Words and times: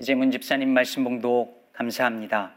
이재문 0.00 0.32
집사님 0.32 0.70
말씀 0.70 1.04
봉독 1.04 1.72
감사합니다. 1.72 2.52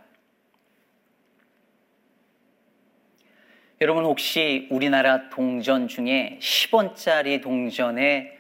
여러분 3.80 4.06
혹시 4.06 4.68
우리나라 4.72 5.30
동전 5.30 5.88
중에 5.88 6.40
10원짜리 6.42 7.40
동전에 7.44 8.36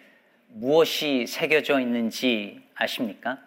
무엇이 0.47 1.27
새겨져 1.27 1.79
있는지 1.79 2.63
아십니까? 2.73 3.39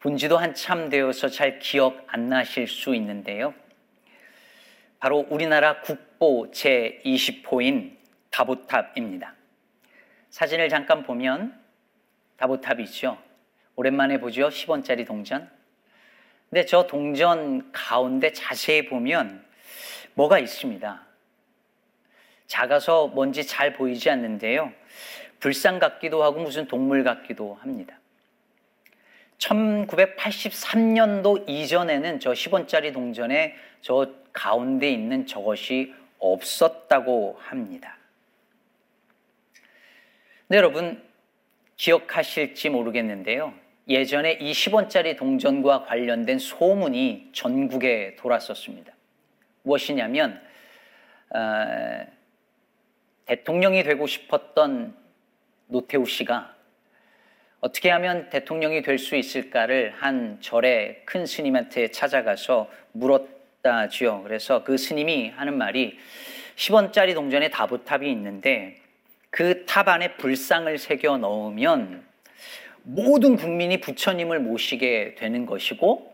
본지도 0.00 0.36
한참 0.36 0.90
되어서 0.90 1.30
잘 1.30 1.58
기억 1.58 2.04
안 2.08 2.28
나실 2.28 2.68
수 2.68 2.94
있는데요. 2.94 3.54
바로 4.98 5.26
우리나라 5.30 5.80
국보 5.80 6.50
제20호인 6.50 7.96
다보탑입니다. 8.28 9.34
사진을 10.28 10.68
잠깐 10.68 11.04
보면 11.04 11.58
다보탑이죠. 12.36 13.31
오랜만에 13.82 14.20
보죠. 14.20 14.48
10원짜리 14.48 15.04
동전. 15.04 15.50
근데 16.48 16.64
저 16.66 16.86
동전 16.86 17.72
가운데 17.72 18.32
자세히 18.32 18.86
보면 18.86 19.44
뭐가 20.14 20.38
있습니다. 20.38 21.04
작아서 22.46 23.08
뭔지 23.08 23.44
잘 23.44 23.72
보이지 23.72 24.08
않는데요. 24.08 24.72
불상 25.40 25.80
같기도 25.80 26.22
하고 26.22 26.40
무슨 26.40 26.68
동물 26.68 27.02
같기도 27.02 27.54
합니다. 27.54 27.98
1983년도 29.38 31.48
이전에는 31.48 32.20
저 32.20 32.30
10원짜리 32.30 32.92
동전에 32.92 33.56
저 33.80 34.12
가운데 34.32 34.88
있는 34.88 35.26
저것이 35.26 35.92
없었다고 36.20 37.40
합니다. 37.40 37.98
네, 40.46 40.58
여러분 40.58 41.02
기억하실지 41.76 42.70
모르겠는데요. 42.70 43.60
예전에 43.88 44.34
이 44.34 44.52
10원짜리 44.52 45.16
동전과 45.16 45.84
관련된 45.84 46.38
소문이 46.38 47.30
전국에 47.32 48.16
돌았었습니다. 48.16 48.92
무엇이냐면 49.62 50.40
어, 51.30 52.06
대통령이 53.26 53.82
되고 53.82 54.06
싶었던 54.06 54.94
노태우 55.66 56.06
씨가 56.06 56.54
어떻게 57.60 57.90
하면 57.90 58.28
대통령이 58.28 58.82
될 58.82 58.98
수 58.98 59.16
있을까를 59.16 59.94
한 59.96 60.40
절의 60.40 61.02
큰 61.04 61.26
스님한테 61.26 61.88
찾아가서 61.88 62.68
물었다지요. 62.92 64.22
그래서 64.24 64.64
그 64.64 64.76
스님이 64.76 65.28
하는 65.30 65.56
말이 65.56 65.96
10원짜리 66.56 67.14
동전에 67.14 67.50
다보탑이 67.50 68.10
있는데 68.10 68.80
그 69.30 69.64
탑 69.64 69.88
안에 69.88 70.16
불상을 70.16 70.76
새겨 70.76 71.18
넣으면 71.18 72.04
모든 72.82 73.36
국민이 73.36 73.80
부처님을 73.80 74.40
모시게 74.40 75.14
되는 75.16 75.46
것이고 75.46 76.12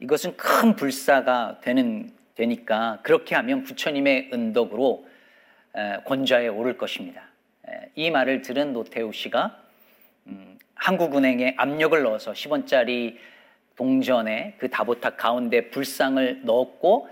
이것은 0.00 0.36
큰 0.36 0.76
불사가 0.76 1.60
되는 1.60 2.12
되니까 2.34 3.00
그렇게 3.02 3.34
하면 3.34 3.62
부처님의 3.62 4.30
은덕으로 4.32 5.06
권좌에 6.04 6.48
오를 6.48 6.76
것입니다. 6.76 7.28
이 7.94 8.10
말을 8.10 8.42
들은 8.42 8.72
노태우 8.72 9.12
씨가 9.12 9.62
음, 10.26 10.58
한국은행에 10.74 11.54
압력을 11.56 12.00
넣어서 12.02 12.32
10원짜리 12.32 13.16
동전에 13.76 14.54
그 14.58 14.70
다보탑 14.70 15.16
가운데 15.16 15.70
불상을 15.70 16.42
넣었고 16.44 17.08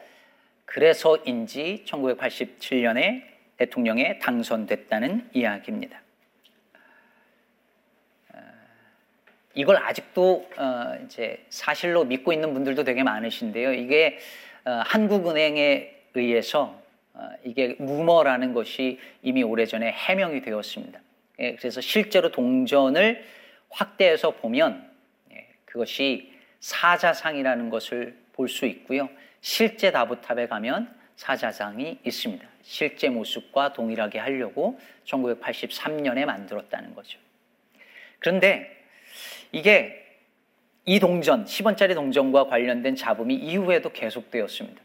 그래서인지 0.65 1.85
1987년에 1.87 3.23
대통령에 3.57 4.19
당선됐다는 4.19 5.31
이야기입니다. 5.33 6.04
이걸 9.55 9.77
아직도 9.77 10.49
어, 10.57 10.99
이제 11.05 11.45
사실로 11.49 12.05
믿고 12.05 12.33
있는 12.33 12.53
분들도 12.55 12.85
되게 12.85 13.03
많으신데요. 13.03 13.73
이게 13.75 14.19
어, 14.65 14.83
한국은행에 14.85 15.95
의해서 16.15 16.81
어, 17.13 17.29
이게 17.45 17.77
무머라는 17.79 18.53
것이 18.53 18.99
이미 19.23 19.43
오래전에 19.43 19.93
해명이 19.93 20.43
되었습니다. 20.43 21.01
예, 21.41 21.55
그래서 21.57 21.81
실제로 21.81 22.31
동전을 22.31 23.25
확대해서 23.71 24.33
보면 24.33 24.91
예, 25.33 25.49
그것이 25.65 26.33
사자상이라는 26.61 27.71
것을 27.71 28.17
볼 28.33 28.49
수 28.49 28.67
있고요. 28.67 29.09
실제 29.41 29.93
다보탑에 29.93 30.49
가면 30.49 30.93
사자상이 31.17 31.99
있습니다. 32.05 32.49
실제 32.63 33.09
모습과 33.09 33.73
동일하게 33.73 34.19
하려고 34.19 34.81
1983년에 35.05 36.25
만들었다는 36.25 36.95
거죠. 36.95 37.19
그런데 38.19 38.84
이게 39.55 40.05
이 40.85 40.99
동전, 40.99 41.45
10원짜리 41.45 41.95
동전과 41.95 42.47
관련된 42.49 42.97
잡음이 42.97 43.37
이후에도 43.37 43.91
계속되었습니다. 43.91 44.83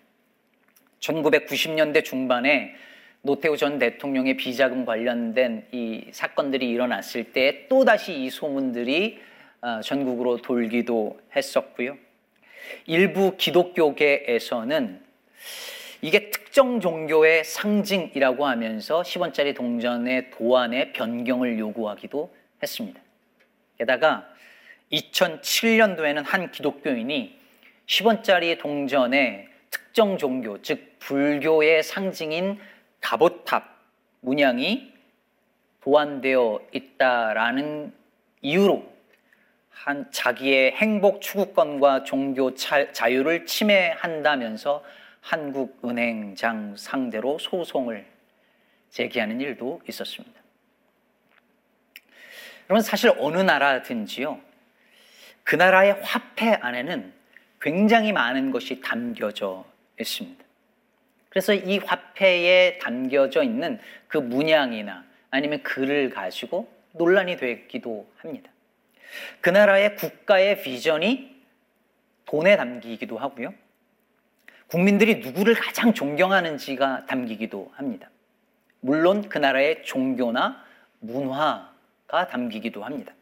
1990년대 1.00 2.06
중반에 2.06 2.76
노태우 3.24 3.58
전 3.58 3.80
대통령의 3.80 4.38
비자금 4.38 4.86
관련된 4.86 5.66
이 5.72 6.06
사건들이 6.12 6.70
일어났을 6.70 7.34
때 7.34 7.68
또다시 7.68 8.14
이 8.14 8.30
소문들이 8.30 9.20
어, 9.62 9.82
전국으로 9.82 10.38
돌기도 10.38 11.20
했었고요. 11.36 11.98
일부 12.86 13.36
기독교계에서는 13.38 15.02
이게 16.02 16.30
특정 16.30 16.80
종교의 16.80 17.44
상징이라고 17.44 18.46
하면서 18.46 19.02
10원짜리 19.02 19.56
동전의 19.56 20.30
도안의 20.30 20.94
변경을 20.94 21.58
요구하기도 21.58 22.32
했습니다. 22.62 23.02
게다가 23.80 24.30
2007년도에는 24.92 26.24
한 26.26 26.52
기독교인이 26.52 27.38
10원짜리 27.86 28.58
동전에 28.60 29.48
특정 29.72 30.18
종교, 30.18 30.62
즉 30.62 30.98
불교의 31.00 31.84
상징인 31.84 32.60
다보탑 33.00 33.64
문양이 34.22 34.94
보완되어 35.82 36.60
있다라는 36.72 37.94
이유로 38.42 38.92
한 39.70 40.12
자기의 40.12 40.74
행복 40.74 41.22
추구권과 41.22 42.04
종교 42.04 42.54
자유를 42.54 43.46
침해한다면서 43.46 44.84
한국은행장 45.22 46.76
상대로 46.76 47.38
소송을 47.40 48.06
제기하는 48.90 49.40
일도 49.40 49.82
있었습니다. 49.88 50.40
여러분 52.70 52.82
사실 52.84 53.12
어느 53.18 53.38
나라든지요 53.38 54.40
그 55.50 55.56
나라의 55.56 56.00
화폐 56.04 56.54
안에는 56.54 57.12
굉장히 57.60 58.14
많은 58.14 58.52
것이 58.52 58.82
담겨져 58.82 59.66
있습니다. 60.00 60.46
그래서 61.30 61.56
이 61.56 61.80
화폐에 61.80 62.78
담겨져 62.78 63.42
있는 63.42 63.80
그 64.08 64.20
문양이나 64.20 65.04
아니면 65.32 65.64
글을 65.64 66.12
가지고 66.12 66.72
논란이 66.92 67.38
되기도 67.38 68.08
합니다. 68.18 68.52
그 69.42 69.50
나라의 69.50 69.96
국가의 69.96 70.62
비전이 70.62 71.42
돈에 72.28 72.56
담기기도 72.56 73.18
하고요. 73.18 73.52
국민들이 74.68 75.16
누구를 75.16 75.56
가장 75.56 75.96
존경하는지가 75.96 77.08
담기기도 77.08 77.72
합니다. 77.74 78.12
물론 78.82 79.28
그 79.28 79.40
나라의 79.40 79.82
종교나 79.82 80.64
문화가 81.00 82.28
담기기도 82.30 82.84
합니다. 82.84 83.14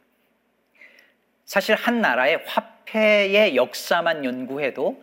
사실 1.48 1.76
한 1.76 2.02
나라의 2.02 2.44
화폐의 2.46 3.56
역사만 3.56 4.26
연구해도 4.26 5.02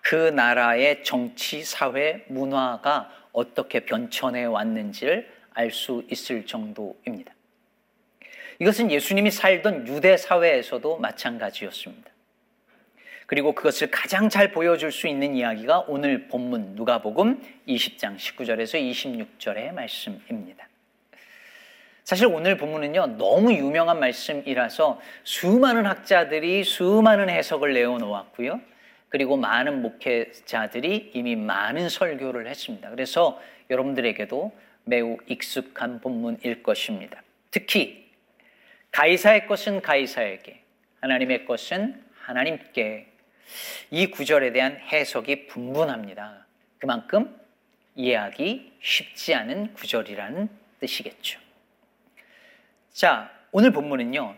그 0.00 0.14
나라의 0.14 1.02
정치, 1.02 1.64
사회, 1.64 2.24
문화가 2.28 3.10
어떻게 3.32 3.80
변천해 3.80 4.44
왔는지를 4.44 5.28
알 5.52 5.72
수 5.72 6.04
있을 6.08 6.46
정도입니다. 6.46 7.34
이것은 8.60 8.92
예수님이 8.92 9.32
살던 9.32 9.88
유대 9.88 10.16
사회에서도 10.16 10.98
마찬가지였습니다. 10.98 12.08
그리고 13.26 13.52
그것을 13.52 13.90
가장 13.90 14.28
잘 14.28 14.52
보여줄 14.52 14.92
수 14.92 15.08
있는 15.08 15.34
이야기가 15.34 15.80
오늘 15.88 16.28
본문 16.28 16.76
누가복음 16.76 17.42
20장 17.66 18.16
19절에서 18.16 18.80
26절의 19.38 19.72
말씀입니다. 19.72 20.69
사실 22.10 22.26
오늘 22.26 22.56
본문은요, 22.56 23.18
너무 23.18 23.52
유명한 23.52 24.00
말씀이라서 24.00 25.00
수많은 25.22 25.86
학자들이 25.86 26.64
수많은 26.64 27.28
해석을 27.28 27.72
내어놓았고요. 27.72 28.60
그리고 29.08 29.36
많은 29.36 29.80
목회자들이 29.80 31.12
이미 31.14 31.36
많은 31.36 31.88
설교를 31.88 32.48
했습니다. 32.48 32.90
그래서 32.90 33.40
여러분들에게도 33.70 34.52
매우 34.86 35.18
익숙한 35.28 36.00
본문일 36.00 36.64
것입니다. 36.64 37.22
특히 37.52 38.10
가이사의 38.90 39.46
것은 39.46 39.80
가이사에게, 39.80 40.64
하나님의 41.02 41.44
것은 41.44 42.02
하나님께 42.22 43.06
이 43.92 44.10
구절에 44.10 44.50
대한 44.50 44.78
해석이 44.78 45.46
분분합니다. 45.46 46.44
그만큼 46.78 47.38
이해하기 47.94 48.78
쉽지 48.80 49.32
않은 49.32 49.74
구절이라는 49.74 50.48
뜻이겠죠. 50.80 51.49
자, 52.92 53.30
오늘 53.52 53.70
본문은요. 53.72 54.34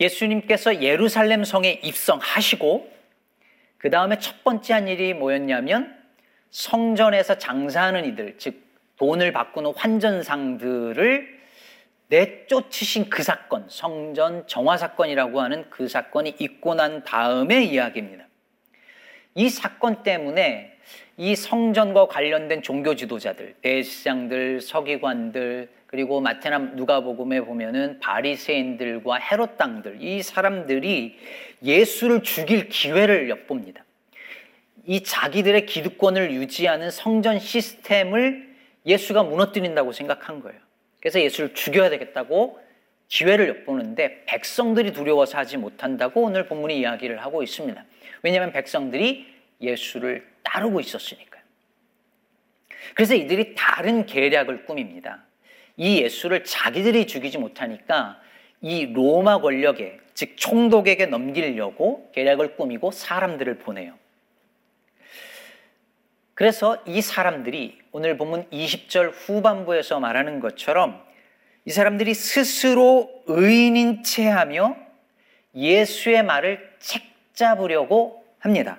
예수님께서 0.00 0.82
예루살렘 0.82 1.44
성에 1.44 1.80
입성하시고 1.82 2.90
그 3.78 3.90
다음에 3.90 4.18
첫 4.18 4.44
번째 4.44 4.74
한 4.74 4.88
일이 4.88 5.12
뭐였냐면 5.14 5.96
성전에서 6.50 7.38
장사하는 7.38 8.04
이들, 8.06 8.36
즉 8.38 8.62
돈을 8.96 9.32
바꾸는 9.32 9.72
환전상들을 9.74 11.42
내쫓으신 12.08 13.08
그 13.08 13.22
사건, 13.22 13.64
성전 13.68 14.46
정화 14.46 14.76
사건이라고 14.76 15.40
하는 15.40 15.68
그 15.70 15.88
사건이 15.88 16.36
있고 16.38 16.74
난 16.74 17.02
다음의 17.04 17.68
이야기입니다. 17.70 18.26
이 19.34 19.48
사건 19.48 20.02
때문에 20.02 20.76
이 21.16 21.34
성전과 21.34 22.06
관련된 22.08 22.62
종교 22.62 22.94
지도자들, 22.94 23.54
대시장들, 23.62 24.60
서기관들, 24.60 25.70
그리고 25.92 26.22
마테나 26.22 26.58
누가복음에 26.58 27.42
보면은 27.42 28.00
바리새인들과 28.00 29.16
헤롯 29.16 29.58
당들 29.58 29.98
이 30.00 30.22
사람들이 30.22 31.18
예수를 31.62 32.22
죽일 32.22 32.70
기회를 32.70 33.28
엿봅니다. 33.28 33.84
이 34.86 35.02
자기들의 35.02 35.66
기득권을 35.66 36.32
유지하는 36.32 36.90
성전 36.90 37.38
시스템을 37.38 38.54
예수가 38.86 39.22
무너뜨린다고 39.24 39.92
생각한 39.92 40.40
거예요. 40.40 40.58
그래서 40.98 41.20
예수를 41.20 41.52
죽여야 41.52 41.90
되겠다고 41.90 42.58
기회를 43.08 43.48
엿보는데 43.50 44.24
백성들이 44.24 44.94
두려워서 44.94 45.36
하지 45.36 45.58
못한다고 45.58 46.22
오늘 46.22 46.46
본문이 46.46 46.78
이야기를 46.78 47.22
하고 47.22 47.42
있습니다. 47.42 47.84
왜냐하면 48.22 48.50
백성들이 48.52 49.26
예수를 49.60 50.26
따르고 50.42 50.80
있었으니까요. 50.80 51.42
그래서 52.94 53.14
이들이 53.14 53.54
다른 53.54 54.06
계략을 54.06 54.64
꾸밉니다. 54.64 55.26
이 55.76 56.02
예수를 56.02 56.44
자기들이 56.44 57.06
죽이지 57.06 57.38
못하니까 57.38 58.20
이 58.60 58.86
로마 58.92 59.40
권력에, 59.40 59.98
즉 60.14 60.36
총독에게 60.36 61.06
넘기려고 61.06 62.10
계략을 62.12 62.56
꾸미고 62.56 62.90
사람들을 62.90 63.58
보내요. 63.58 63.94
그래서 66.34 66.82
이 66.86 67.00
사람들이 67.02 67.78
오늘 67.92 68.16
보면 68.16 68.48
20절 68.50 69.12
후반부에서 69.14 70.00
말하는 70.00 70.40
것처럼 70.40 71.02
이 71.64 71.70
사람들이 71.70 72.14
스스로 72.14 73.22
의인인 73.26 74.02
채 74.02 74.28
하며 74.28 74.76
예수의 75.54 76.22
말을 76.22 76.72
책잡으려고 76.78 78.24
합니다. 78.38 78.78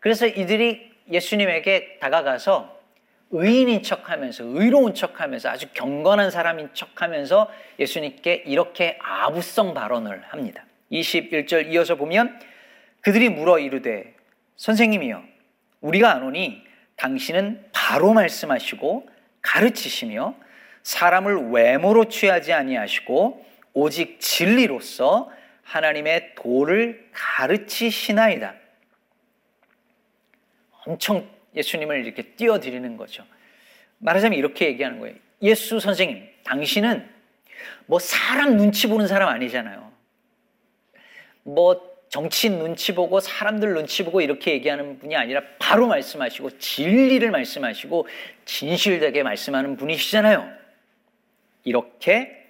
그래서 0.00 0.26
이들이 0.26 0.90
예수님에게 1.10 1.98
다가가서 2.00 2.79
의인인 3.30 3.82
척 3.82 4.10
하면서, 4.10 4.44
의로운 4.44 4.94
척 4.94 5.20
하면서, 5.20 5.48
아주 5.48 5.68
경건한 5.72 6.30
사람인 6.30 6.70
척 6.74 7.00
하면서 7.02 7.50
예수님께 7.78 8.44
이렇게 8.46 8.98
아부성 9.00 9.74
발언을 9.74 10.22
합니다. 10.28 10.64
21절 10.90 11.72
이어서 11.72 11.94
보면 11.94 12.38
그들이 13.00 13.28
물어 13.28 13.58
이르되 13.58 14.14
선생님이여 14.56 15.22
우리가 15.80 16.12
아노니 16.12 16.64
당신은 16.96 17.70
바로 17.72 18.12
말씀하시고 18.12 19.08
가르치시며 19.40 20.34
사람을 20.82 21.50
외모로 21.50 22.06
취하지 22.06 22.52
아니하시고 22.52 23.46
오직 23.72 24.20
진리로서 24.20 25.30
하나님의 25.62 26.34
도를 26.34 27.08
가르치시나이다. 27.12 28.54
엄청 30.84 31.26
예수님을 31.54 32.04
이렇게 32.04 32.22
띄워드리는 32.22 32.96
거죠. 32.96 33.24
말하자면 33.98 34.38
이렇게 34.38 34.66
얘기하는 34.66 34.98
거예요. 35.00 35.16
예수 35.42 35.80
선생님, 35.80 36.26
당신은 36.44 37.08
뭐 37.86 37.98
사람 37.98 38.56
눈치 38.56 38.86
보는 38.86 39.06
사람 39.06 39.28
아니잖아요. 39.28 39.90
뭐 41.42 41.90
정치인 42.08 42.58
눈치 42.58 42.94
보고 42.94 43.20
사람들 43.20 43.72
눈치 43.74 44.04
보고 44.04 44.20
이렇게 44.20 44.52
얘기하는 44.52 44.98
분이 44.98 45.14
아니라 45.14 45.42
바로 45.58 45.86
말씀하시고 45.86 46.58
진리를 46.58 47.30
말씀하시고 47.30 48.08
진실되게 48.44 49.22
말씀하는 49.22 49.76
분이시잖아요. 49.76 50.50
이렇게 51.64 52.46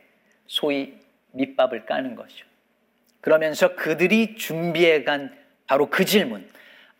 소위 0.46 0.94
밑밥을 1.32 1.84
까는 1.84 2.14
거죠. 2.14 2.46
그러면서 3.20 3.74
그들이 3.76 4.36
준비해 4.36 5.04
간 5.04 5.36
바로 5.66 5.90
그 5.90 6.04
질문. 6.04 6.48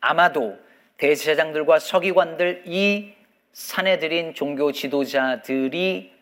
아마도 0.00 0.58
대제사장들과 1.00 1.78
서기관들 1.78 2.64
이 2.66 3.14
산에 3.52 3.98
들인 3.98 4.34
종교 4.34 4.70
지도자들이 4.70 6.12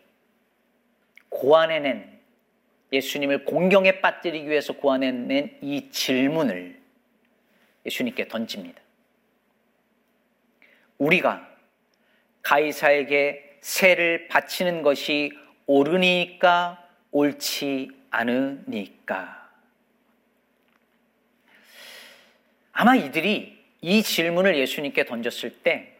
고안해낸 1.27 2.17
예수님을 2.93 3.43
공경에 3.43 3.99
빠뜨리기 3.99 4.49
위해서 4.49 4.73
고안해낸 4.73 5.59
이 5.61 5.89
질문을 5.91 6.79
예수님께 7.85 8.29
던집니다. 8.29 8.81
우리가 10.97 11.45
가이사에게 12.41 13.57
세를 13.59 14.29
바치는 14.29 14.81
것이 14.81 15.33
옳으니까 15.65 16.87
옳지 17.11 17.89
않으니까. 18.11 19.49
아마 22.71 22.95
이들이 22.95 23.58
이 23.81 24.03
질문을 24.03 24.57
예수님께 24.57 25.05
던졌을 25.05 25.51
때 25.63 25.99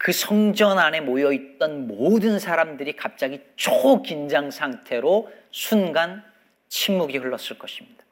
그 0.00 0.12
성전 0.12 0.78
안에 0.78 1.02
모여 1.02 1.30
있던 1.30 1.86
모든 1.86 2.38
사람들이 2.38 2.94
갑자기 2.94 3.42
초긴장 3.56 4.50
상태로 4.50 5.30
순간 5.50 6.24
침묵이 6.70 7.18
흘렀을 7.18 7.58
것입니다. 7.58 8.02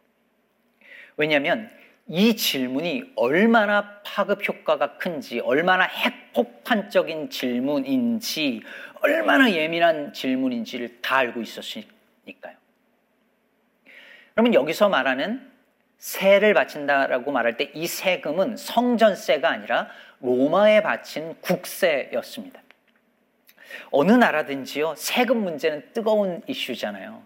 왜냐하면 1.17 1.71
이 2.07 2.37
질문이 2.37 3.13
얼마나 3.17 4.03
파급 4.03 4.47
효과가 4.47 4.99
큰지, 4.99 5.41
얼마나 5.41 5.85
핵폭탄적인 5.85 7.31
질문인지, 7.31 8.61
얼마나 9.01 9.51
예민한 9.51 10.13
질문인지를 10.13 11.01
다 11.01 11.17
알고 11.17 11.41
있었으니까요. 11.41 12.55
그러면 14.35 14.53
여기서 14.53 14.91
말하는 14.91 15.51
세를 15.99 16.55
바친다라고 16.55 17.33
말할 17.33 17.57
때 17.57 17.71
이 17.75 17.87
세금은 17.87 18.57
성전세가 18.57 19.49
아니라 19.49 19.89
로마에 20.21 20.83
바친 20.83 21.37
국세였습니다. 21.41 22.63
어느 23.91 24.13
나라든지요, 24.13 24.95
세금 24.97 25.39
문제는 25.39 25.93
뜨거운 25.93 26.43
이슈잖아요. 26.47 27.23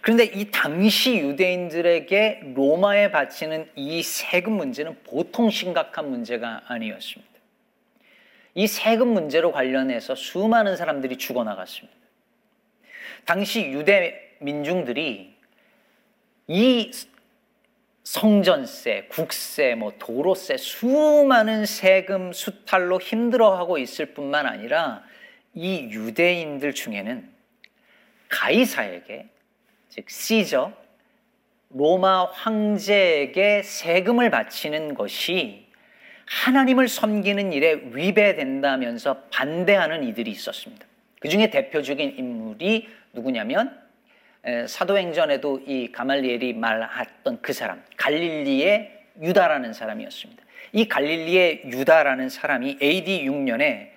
그런데 0.00 0.24
이 0.24 0.50
당시 0.50 1.18
유대인들에게 1.18 2.52
로마에 2.54 3.10
바치는 3.10 3.70
이 3.74 4.02
세금 4.02 4.52
문제는 4.52 5.02
보통 5.04 5.50
심각한 5.50 6.08
문제가 6.10 6.62
아니었습니다. 6.66 7.32
이 8.54 8.66
세금 8.66 9.08
문제로 9.08 9.52
관련해서 9.52 10.14
수많은 10.14 10.76
사람들이 10.76 11.16
죽어나갔습니다. 11.16 11.96
당시 13.24 13.66
유대 13.66 14.36
민중들이 14.40 15.36
이 16.46 16.90
성전세, 18.08 19.04
국세, 19.10 19.74
뭐 19.74 19.92
도로세, 19.98 20.56
수많은 20.56 21.66
세금 21.66 22.32
수탈로 22.32 22.98
힘들어하고 22.98 23.76
있을 23.76 24.14
뿐만 24.14 24.46
아니라 24.46 25.04
이 25.52 25.90
유대인들 25.90 26.72
중에는 26.72 27.28
가이사에게 28.30 29.28
즉 29.90 30.08
시저 30.08 30.72
로마 31.68 32.24
황제에게 32.24 33.62
세금을 33.62 34.30
바치는 34.30 34.94
것이 34.94 35.66
하나님을 36.24 36.88
섬기는 36.88 37.52
일에 37.52 37.74
위배된다면서 37.92 39.24
반대하는 39.30 40.02
이들이 40.04 40.30
있었습니다. 40.30 40.86
그 41.20 41.28
중에 41.28 41.50
대표적인 41.50 42.16
인물이 42.16 42.88
누구냐면 43.12 43.87
사도행전에도 44.66 45.62
이 45.66 45.92
가말리엘이 45.92 46.54
말했던 46.54 47.40
그 47.42 47.52
사람, 47.52 47.82
갈릴리의 47.96 49.06
유다라는 49.20 49.72
사람이었습니다. 49.72 50.42
이 50.72 50.88
갈릴리의 50.88 51.62
유다라는 51.66 52.28
사람이 52.28 52.78
AD 52.80 53.24
6년에 53.24 53.90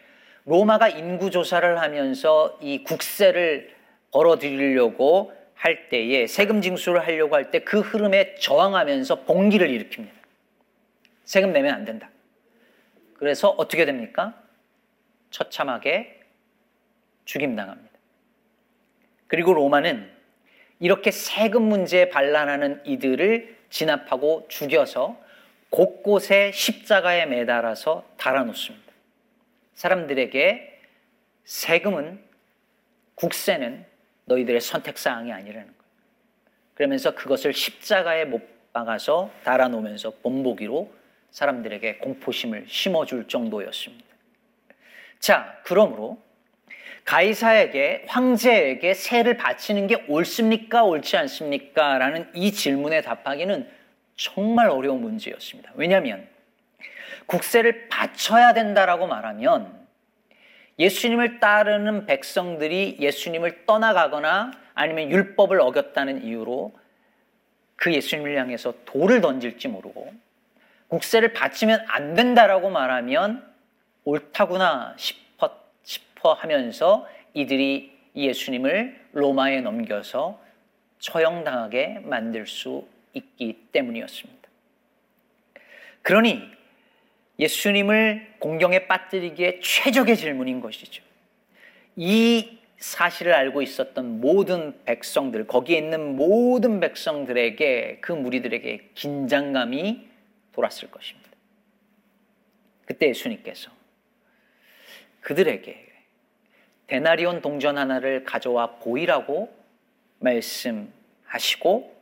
로마가 0.45 0.89
인구 0.89 1.29
조사를 1.29 1.79
하면서 1.79 2.57
이 2.61 2.83
국세를 2.83 3.73
벌어들이려고 4.11 5.33
할 5.53 5.89
때에 5.89 6.25
세금 6.27 6.61
징수를 6.61 7.05
하려고 7.05 7.35
할 7.35 7.51
때 7.51 7.59
그 7.59 7.81
흐름에 7.81 8.35
저항하면서 8.35 9.23
봉기를 9.25 9.67
일으킵니다. 9.67 10.09
세금 11.23 11.53
내면 11.53 11.75
안 11.75 11.85
된다. 11.85 12.09
그래서 13.13 13.49
어떻게 13.49 13.85
됩니까? 13.85 14.33
처참하게 15.29 16.19
죽임당합니다. 17.25 17.91
그리고 19.27 19.53
로마는 19.53 20.11
이렇게 20.81 21.11
세금 21.11 21.61
문제에 21.61 22.09
반란하는 22.09 22.81
이들을 22.85 23.55
진압하고 23.69 24.47
죽여서 24.49 25.15
곳곳에 25.69 26.51
십자가에 26.51 27.27
매달아서 27.27 28.03
달아놓습니다. 28.17 28.91
사람들에게 29.75 30.81
세금은 31.45 32.19
국세는 33.13 33.85
너희들의 34.25 34.59
선택사항이 34.59 35.31
아니라는 35.31 35.67
거예요. 35.67 35.81
그러면서 36.73 37.13
그것을 37.13 37.53
십자가에 37.53 38.25
못 38.25 38.41
박아서 38.73 39.31
달아놓으면서 39.43 40.15
본보기로 40.23 40.91
사람들에게 41.29 41.97
공포심을 41.97 42.65
심어줄 42.67 43.27
정도였습니다. 43.27 44.05
자, 45.19 45.61
그러므로 45.63 46.19
가이사에게 47.05 48.05
황제에게 48.07 48.93
세를 48.93 49.37
바치는 49.37 49.87
게 49.87 50.05
옳습니까 50.07 50.83
옳지 50.83 51.17
않습니까? 51.17 51.97
라는 51.97 52.29
이 52.33 52.51
질문에 52.51 53.01
답하기는 53.01 53.67
정말 54.15 54.69
어려운 54.69 55.01
문제였습니다. 55.01 55.71
왜냐하면 55.75 56.27
국세를 57.25 57.87
바쳐야 57.89 58.53
된다라고 58.53 59.07
말하면 59.07 59.81
예수님을 60.79 61.39
따르는 61.39 62.05
백성들이 62.05 62.97
예수님을 62.99 63.65
떠나가거나 63.65 64.51
아니면 64.73 65.11
율법을 65.11 65.59
어겼다는 65.59 66.23
이유로 66.23 66.73
그 67.75 67.93
예수님을 67.93 68.37
향해서 68.37 68.73
돌을 68.85 69.21
던질지 69.21 69.67
모르고 69.67 70.13
국세를 70.87 71.33
바치면 71.33 71.85
안 71.87 72.15
된다라고 72.15 72.69
말하면 72.69 73.49
옳다구나 74.03 74.93
싶어, 74.97 75.30
싶어 76.21 76.33
하면서 76.33 77.07
이들이 77.33 77.91
예수님을 78.15 79.07
로마에 79.11 79.61
넘겨서 79.61 80.41
처형당하게 80.99 81.99
만들 82.03 82.45
수 82.45 82.87
있기 83.13 83.67
때문이었습니다. 83.71 84.49
그러니 86.03 86.41
예수님을 87.39 88.35
공경에 88.39 88.87
빠뜨리기에 88.87 89.59
최적의 89.61 90.15
질문인 90.15 90.61
것이죠. 90.61 91.03
이 91.95 92.59
사실을 92.77 93.33
알고 93.33 93.61
있었던 93.61 94.21
모든 94.21 94.83
백성들, 94.85 95.47
거기에 95.47 95.77
있는 95.77 96.15
모든 96.15 96.79
백성들에게 96.79 97.99
그 98.01 98.11
무리들에게 98.11 98.89
긴장감이 98.95 100.07
돌았을 100.53 100.89
것입니다. 100.89 101.29
그때 102.85 103.07
예수님께서 103.09 103.71
그들에게 105.21 105.90
데나리온 106.91 107.41
동전 107.41 107.77
하나를 107.77 108.25
가져와 108.25 108.75
보이라고 108.79 109.49
말씀하시고 110.19 112.01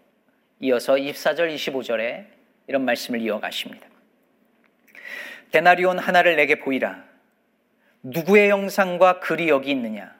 이어서 0.61 0.95
24절 0.95 1.53
25절에 1.53 2.25
이런 2.65 2.85
말씀을 2.85 3.21
이어가십니다. 3.21 3.87
데나리온 5.51 5.99
하나를 5.99 6.35
내게 6.37 6.55
보이라. 6.55 7.03
누구의 8.01 8.49
형상과 8.49 9.19
글이 9.19 9.49
여기 9.49 9.69
있느냐? 9.69 10.11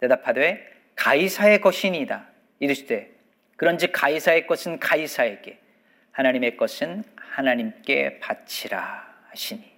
대답하되 0.00 0.72
가이사의 0.96 1.60
것이니이다. 1.60 2.26
이르시되 2.58 3.12
그런즉 3.54 3.92
가이사의 3.94 4.48
것은 4.48 4.80
가이사에게 4.80 5.60
하나님의 6.10 6.56
것은 6.56 7.04
하나님께 7.14 8.18
바치라 8.18 9.06
하시니 9.30 9.75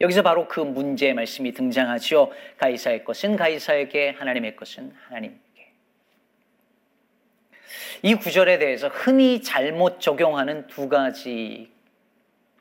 여기서 0.00 0.22
바로 0.22 0.48
그 0.48 0.60
문제의 0.60 1.14
말씀이 1.14 1.52
등장하지요. 1.52 2.30
가이사의 2.56 3.04
것은 3.04 3.36
가이사에게 3.36 4.10
하나님의 4.10 4.56
것은 4.56 4.94
하나님께 5.08 5.72
이 8.02 8.14
구절에 8.14 8.58
대해서 8.58 8.88
흔히 8.88 9.42
잘못 9.42 10.00
적용하는 10.00 10.66
두 10.68 10.88
가지 10.88 11.70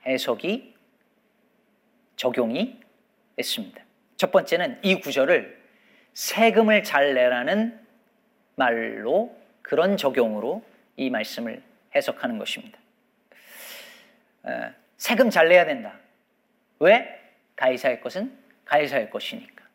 해석이 0.06 0.76
적용이 2.18 2.80
됐습니다. 3.38 3.84
첫 4.18 4.32
번째는 4.32 4.80
이 4.84 5.00
구절을 5.00 5.58
세금을 6.14 6.84
잘 6.84 7.14
내라는 7.14 7.80
말로 8.56 9.34
그런 9.62 9.96
적용으로 9.96 10.62
이 10.98 11.10
말씀을 11.10 11.64
해석하는 11.96 12.38
것입니다. 12.38 12.78
세금 14.98 15.30
잘 15.30 15.48
내야 15.48 15.66
된다. 15.66 15.98
왜? 16.80 17.19
가이사의 17.60 18.00
것은 18.00 18.32
가이사의 18.66 19.10
것이니까. 19.10 19.66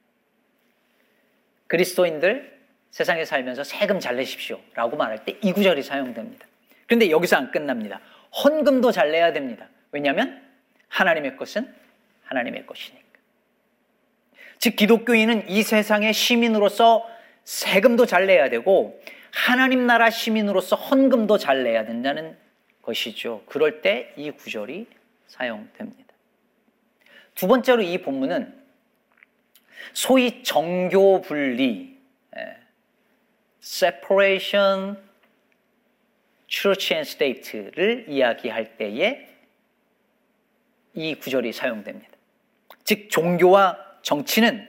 그리스도인들 1.66 2.58
세상에 2.90 3.24
살면서 3.24 3.64
세금 3.64 4.00
잘 4.00 4.16
내십시오. 4.16 4.58
라고 4.74 4.96
말할 4.96 5.24
때 5.24 5.36
이 5.42 5.52
구절이 5.52 5.82
사용됩니다. 5.82 6.46
그런데 6.86 7.10
여기서 7.10 7.36
안 7.36 7.50
끝납니다. 7.50 8.00
헌금도 8.42 8.90
잘 8.92 9.10
내야 9.10 9.32
됩니다. 9.32 9.68
왜냐하면 9.92 10.42
하나님의 10.88 11.36
것은 11.36 11.72
하나님의 12.24 12.66
것이니까. 12.66 13.04
즉, 14.58 14.76
기독교인은 14.76 15.50
이 15.50 15.62
세상의 15.62 16.14
시민으로서 16.14 17.06
세금도 17.44 18.06
잘 18.06 18.26
내야 18.26 18.48
되고, 18.48 18.98
하나님 19.30 19.86
나라 19.86 20.08
시민으로서 20.08 20.76
헌금도 20.76 21.36
잘 21.38 21.64
내야 21.64 21.84
된다는 21.84 22.36
것이죠. 22.80 23.42
그럴 23.46 23.82
때 23.82 24.14
이 24.16 24.30
구절이 24.30 24.86
사용됩니다. 25.26 26.03
두 27.34 27.46
번째로 27.48 27.82
이 27.82 27.98
본문은 27.98 28.62
소위 29.92 30.42
정교 30.42 31.20
분리, 31.20 31.98
separation 33.62 34.96
church 36.46 36.94
and 36.94 37.08
state를 37.08 38.06
이야기할 38.08 38.76
때에 38.76 39.28
이 40.94 41.14
구절이 41.16 41.52
사용됩니다. 41.52 42.12
즉 42.84 43.10
종교와 43.10 43.78
정치는 44.02 44.68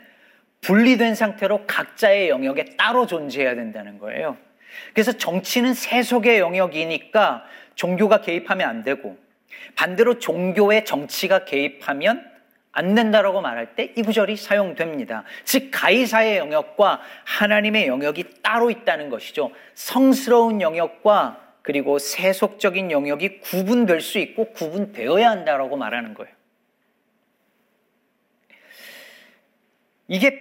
분리된 0.61 1.13
상태로 1.13 1.67
각자의 1.67 2.29
영역에 2.29 2.65
따로 2.77 3.05
존재해야 3.05 3.53
된다는 3.55 3.99
거예요. 3.99 4.37
그래서 4.93 5.11
정치는 5.11 5.73
세속의 5.73 6.39
영역이니까 6.39 7.45
종교가 7.75 8.21
개입하면 8.21 8.67
안 8.67 8.83
되고 8.83 9.17
반대로 9.75 10.17
종교에 10.17 10.83
정치가 10.83 11.45
개입하면 11.45 12.34
안 12.75 12.93
된다라고 12.93 13.41
말할 13.41 13.75
때 13.75 13.93
이 13.95 14.01
구절이 14.01 14.35
사용됩니다. 14.35 15.23
즉 15.45 15.69
가이사의 15.71 16.37
영역과 16.37 17.01
하나님의 17.23 17.87
영역이 17.87 18.41
따로 18.43 18.69
있다는 18.69 19.09
것이죠. 19.09 19.51
성스러운 19.73 20.61
영역과 20.61 21.41
그리고 21.61 21.97
세속적인 21.97 22.91
영역이 22.91 23.39
구분될 23.39 24.01
수 24.01 24.19
있고 24.19 24.51
구분되어야 24.51 25.29
한다라고 25.29 25.77
말하는 25.77 26.13
거예요. 26.13 26.31
이게 30.07 30.39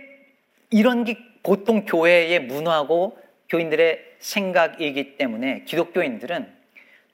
이런 0.70 1.04
게 1.04 1.16
보통 1.42 1.84
교회의 1.84 2.40
문화고 2.40 3.18
교인들의 3.48 4.14
생각이기 4.18 5.16
때문에 5.16 5.64
기독교인들은 5.64 6.52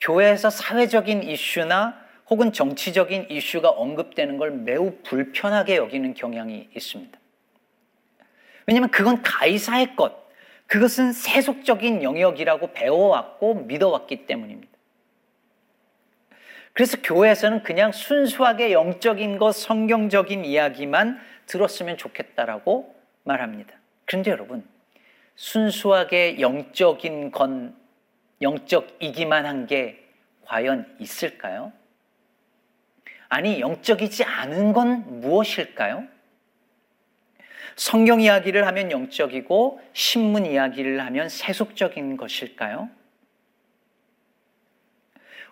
교회에서 0.00 0.48
사회적인 0.50 1.22
이슈나 1.22 2.00
혹은 2.30 2.52
정치적인 2.52 3.26
이슈가 3.28 3.70
언급되는 3.70 4.38
걸 4.38 4.52
매우 4.52 4.96
불편하게 5.02 5.76
여기는 5.76 6.14
경향이 6.14 6.68
있습니다. 6.74 7.18
왜냐하면 8.66 8.90
그건 8.90 9.20
가이사의 9.22 9.96
것, 9.96 10.30
그것은 10.66 11.12
세속적인 11.12 12.04
영역이라고 12.04 12.72
배워왔고 12.72 13.54
믿어왔기 13.54 14.26
때문입니다. 14.26 14.70
그래서 16.72 16.96
교회에서는 17.02 17.64
그냥 17.64 17.90
순수하게 17.90 18.72
영적인 18.72 19.38
것, 19.38 19.52
성경적인 19.52 20.44
이야기만 20.44 21.20
들었으면 21.46 21.96
좋겠다라고 21.96 22.94
말합니다. 23.24 23.74
그런데 24.04 24.30
여러분, 24.30 24.64
순수하게 25.34 26.40
영적인 26.40 27.32
건, 27.32 27.74
영적이기만 28.40 29.46
한 29.46 29.66
게 29.66 30.06
과연 30.44 30.96
있을까요? 30.98 31.72
아니, 33.30 33.60
영적이지 33.60 34.24
않은 34.24 34.72
건 34.72 35.20
무엇일까요? 35.20 36.04
성경 37.76 38.20
이야기를 38.20 38.66
하면 38.66 38.90
영적이고 38.90 39.80
신문 39.94 40.44
이야기를 40.44 41.00
하면 41.00 41.28
세속적인 41.28 42.16
것일까요? 42.18 42.90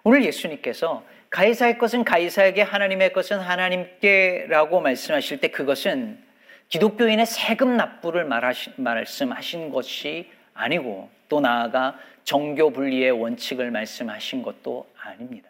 오늘 0.03 0.25
예수님께서 0.25 1.05
가이사의 1.31 1.79
것은 1.79 2.05
가이사에게 2.05 2.63
하나님의 2.63 3.13
것은 3.13 3.39
하나님께라고 3.39 4.81
말씀하실 4.81 5.41
때 5.41 5.49
그것은 5.49 6.23
기독교인의 6.69 7.27
세금 7.27 7.77
납부를 7.77 8.25
말하시, 8.25 8.73
말씀하신 8.77 9.71
것이 9.71 10.31
아니고 10.53 11.11
또 11.29 11.41
나아가 11.41 11.99
정교 12.25 12.71
분리의 12.73 13.13
원칙을 13.13 13.71
말씀하신 13.71 14.43
것도 14.43 14.91
아닙니다. 15.01 15.48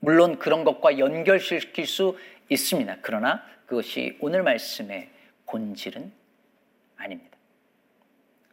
물론 0.00 0.38
그런 0.38 0.64
것과 0.64 0.98
연결시킬 0.98 1.86
수 1.86 2.18
있습니다. 2.48 2.98
그러나 3.02 3.44
그것이 3.66 4.16
오늘 4.20 4.42
말씀의 4.42 5.10
본질은 5.46 6.12
아닙니다. 6.96 7.36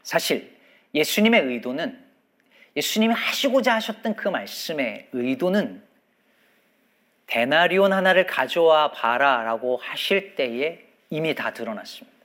사실 0.04 0.56
예수님의 0.94 1.42
의도는 1.42 2.04
예수님이 2.76 3.14
하시고자 3.14 3.76
하셨던 3.76 4.16
그 4.16 4.28
말씀의 4.28 5.10
의도는 5.14 5.84
데나리온 7.28 7.94
하나를 7.94 8.26
가져와 8.28 8.92
봐라라고 8.92 9.78
하실 9.78 10.36
때에 10.36 10.86
이미 11.10 11.34
다 11.34 11.54
드러났습니다. 11.54 12.16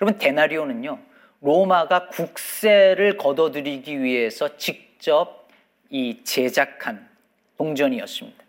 여러분 0.00 0.18
데나리온은요 0.18 0.98
로마가 1.40 2.08
국세를 2.08 3.16
걷어들이기 3.16 4.02
위해서 4.02 4.56
직접 4.56 5.48
이 5.90 6.24
제작한 6.24 7.13
동전이었습니다. 7.56 8.44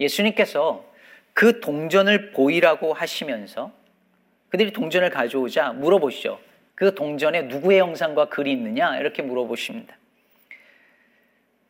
예수님께서 0.00 0.84
그 1.32 1.60
동전을 1.60 2.32
보이라고 2.32 2.92
하시면서 2.92 3.72
그들이 4.48 4.72
동전을 4.72 5.10
가져오자 5.10 5.72
물어보시죠. 5.72 6.40
그 6.74 6.94
동전에 6.94 7.42
누구의 7.42 7.80
형상과 7.80 8.28
글이 8.28 8.52
있느냐? 8.52 8.98
이렇게 8.98 9.22
물어보십니다. 9.22 9.96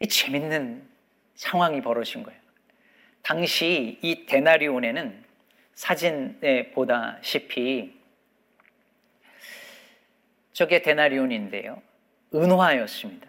이 0.00 0.08
재밌는 0.08 0.86
상황이 1.34 1.80
벌어진 1.80 2.22
거예요. 2.22 2.38
당시 3.22 3.98
이 4.02 4.26
데나리온에는 4.26 5.24
사진에 5.74 6.70
보다시피 6.72 7.94
저게 10.52 10.82
데나리온인데요. 10.82 11.82
은화였습니다. 12.34 13.28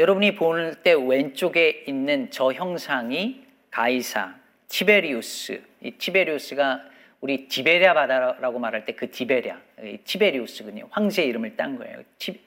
여러분이 0.00 0.34
볼 0.34 0.76
때 0.82 0.94
왼쪽에 0.94 1.84
있는 1.86 2.30
저 2.30 2.50
형상이 2.54 3.44
가이사, 3.70 4.34
티베리우스. 4.68 5.62
이 5.82 5.90
티베리우스가 5.90 6.80
우리 7.20 7.46
디베리아 7.48 7.92
바다라고 7.92 8.58
말할 8.58 8.86
때 8.86 8.94
그 8.94 9.10
디베리아, 9.10 9.58
티베리우스군요. 10.04 10.88
황제 10.90 11.22
이름을 11.24 11.54
딴 11.54 11.76
거예요. 11.76 11.98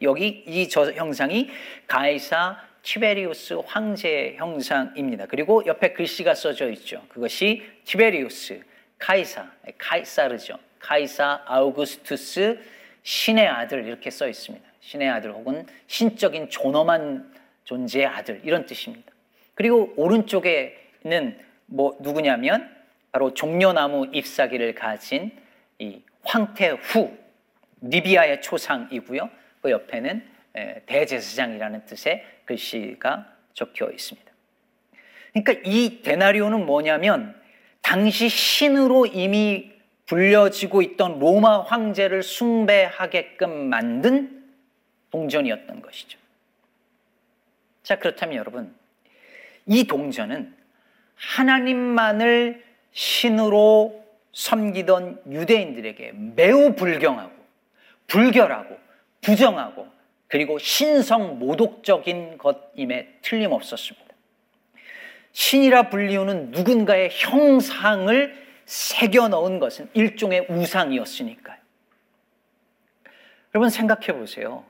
여기 0.02 0.44
이 0.48 0.68
저 0.68 0.92
형상이 0.94 1.52
가이사 1.86 2.58
티베리우스 2.82 3.54
황제 3.68 4.34
형상입니다. 4.38 5.28
그리고 5.28 5.64
옆에 5.68 5.94
글씨가 5.94 6.34
써져 6.34 6.72
있죠. 6.72 7.04
그것이 7.08 7.62
티베리우스, 7.84 8.64
카이사, 8.98 9.48
카이사르죠. 9.78 10.58
카이사 10.80 11.44
아우구스투스 11.46 12.60
신의 13.04 13.48
아들 13.48 13.86
이렇게 13.86 14.10
써 14.10 14.28
있습니다. 14.28 14.68
신의 14.80 15.08
아들 15.08 15.32
혹은 15.34 15.68
신적인 15.86 16.50
존엄한 16.50 17.32
존재의 17.64 18.06
아들 18.06 18.42
이런 18.44 18.66
뜻입니다. 18.66 19.12
그리고 19.56 19.94
오른쪽에는 19.96 21.40
뭐 21.66 21.98
누구냐면 22.02 22.70
바로 23.12 23.34
종려나무 23.34 24.08
잎사귀를 24.12 24.76
가진 24.76 25.32
이 25.80 26.02
황태후 26.24 27.16
리비아의 27.82 28.42
초상이고요. 28.42 29.30
그 29.62 29.72
옆에는 29.72 30.24
대제사장이라는 30.86 31.86
뜻의 31.86 32.24
글씨가 32.46 33.34
적혀 33.54 33.90
있습니다. 33.90 34.32
그러니까 35.34 35.54
이 35.66 36.02
데나리오는 36.02 36.66
뭐냐면 36.66 37.40
당시 37.82 38.30
신으로 38.30 39.06
이미 39.08 39.72
불려지고 40.06 40.82
있던 40.82 41.20
로마 41.20 41.62
황제를 41.62 42.24
숭배하게끔 42.24 43.70
만든 43.70 44.44
동전이었던 45.12 45.82
것이죠. 45.82 46.20
자, 47.84 48.00
그렇다면 48.00 48.38
여러분, 48.38 48.74
이 49.66 49.86
동전은 49.86 50.56
하나님만을 51.16 52.64
신으로 52.92 54.04
섬기던 54.34 55.24
유대인들에게 55.30 56.14
매우 56.36 56.76
불경하고 56.76 57.32
불결하고 58.08 58.78
부정하고 59.22 59.88
그리고 60.28 60.58
신성 60.58 61.40
모독적인 61.40 62.38
것임에 62.38 63.20
틀림없었습니다. 63.22 64.08
신이라 65.32 65.90
불리우는 65.90 66.52
누군가의 66.52 67.10
형상을 67.12 68.44
새겨 68.66 69.28
넣은 69.30 69.60
것은 69.60 69.90
일종의 69.94 70.48
우상이었으니까요. 70.50 71.58
여러분 73.54 73.70
생각해 73.70 74.14
보세요. 74.18 74.66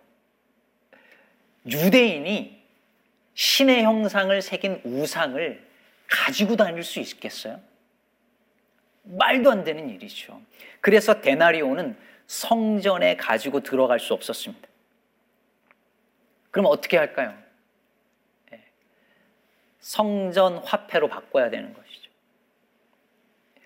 유대인이 1.65 2.62
신의 3.33 3.83
형상을 3.83 4.41
새긴 4.41 4.81
우상을 4.83 5.67
가지고 6.07 6.55
다닐 6.55 6.83
수 6.83 6.99
있겠어요? 6.99 7.59
말도 9.03 9.51
안 9.51 9.63
되는 9.63 9.89
일이죠. 9.89 10.41
그래서 10.81 11.21
데나리오는 11.21 11.97
성전에 12.27 13.17
가지고 13.17 13.61
들어갈 13.61 13.99
수 13.99 14.13
없었습니다. 14.13 14.67
그럼 16.51 16.67
어떻게 16.67 16.97
할까요? 16.97 17.37
예. 18.53 18.63
성전 19.79 20.59
화폐로 20.59 21.07
바꿔야 21.07 21.49
되는 21.49 21.73
것이죠. 21.73 22.11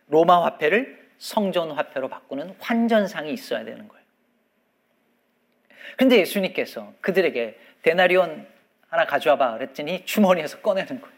로마 0.07 0.43
화폐를 0.45 1.07
성전 1.17 1.71
화폐로 1.71 2.07
바꾸는 2.07 2.55
환전상이 2.59 3.31
있어야 3.33 3.65
되는 3.65 3.87
거예요. 3.87 4.05
근데 5.97 6.17
예수님께서 6.19 6.93
그들에게 7.01 7.59
데나리온 7.81 8.47
하나 8.87 9.05
가져와 9.05 9.37
봐 9.37 9.53
그랬더니 9.53 10.05
주머니에서 10.05 10.59
꺼내는 10.59 11.01
거예요. 11.01 11.17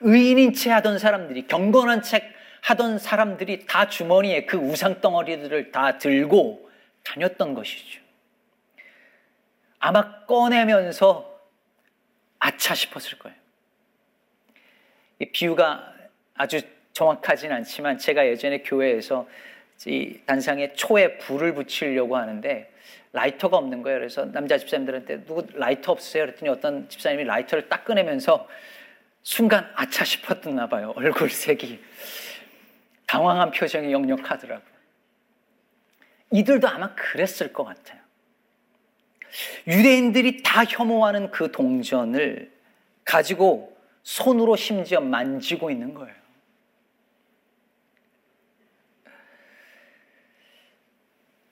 의인인 0.00 0.52
채 0.52 0.70
하던 0.70 0.98
사람들이 0.98 1.46
경건한 1.46 2.02
책 2.02 2.34
하던 2.62 2.98
사람들이 2.98 3.66
다 3.66 3.88
주머니에 3.88 4.44
그 4.44 4.56
우상 4.56 5.00
덩어리들을 5.00 5.70
다 5.70 5.98
들고 5.98 6.68
다녔던 7.04 7.54
것이죠. 7.54 8.00
아마 9.78 10.24
꺼내면서 10.24 11.40
아차 12.38 12.74
싶었을 12.74 13.18
거예요. 13.18 13.36
이 15.20 15.30
비유가 15.30 15.94
아주 16.34 16.60
정확하진 16.92 17.52
않지만 17.52 17.98
제가 17.98 18.26
예전에 18.26 18.62
교회에서 18.62 19.28
이 19.84 20.20
단상에 20.24 20.72
초에 20.72 21.18
불을 21.18 21.54
붙이려고 21.54 22.16
하는데 22.16 22.72
라이터가 23.12 23.56
없는 23.56 23.82
거예요. 23.82 23.98
그래서 23.98 24.24
남자 24.24 24.58
집사님들한테 24.58 25.24
누구 25.24 25.46
라이터 25.54 25.92
없으세요? 25.92 26.24
그랬더니 26.24 26.50
어떤 26.50 26.88
집사님이 26.88 27.24
라이터를 27.24 27.68
딱 27.68 27.84
꺼내면서 27.84 28.48
순간 29.22 29.70
아차 29.74 30.04
싶었나 30.04 30.68
봐요. 30.68 30.92
얼굴 30.96 31.30
색이. 31.30 31.80
당황한 33.06 33.50
표정이 33.50 33.92
역력하더라고요. 33.92 34.76
이들도 36.32 36.68
아마 36.68 36.94
그랬을 36.94 37.52
것 37.52 37.64
같아요. 37.64 38.00
유대인들이 39.66 40.42
다 40.42 40.64
혐오하는 40.64 41.30
그 41.30 41.52
동전을 41.52 42.50
가지고 43.04 43.76
손으로 44.02 44.56
심지어 44.56 45.00
만지고 45.00 45.70
있는 45.70 45.94
거예요. 45.94 46.15